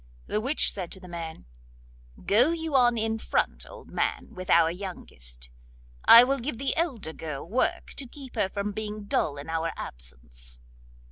[0.25, 1.45] The witch said to the man:
[2.25, 5.51] 'Go you on in front, old man, with our youngest;
[6.05, 9.71] I will give the elder girl work to keep her from being dull in our
[9.75, 10.59] absence.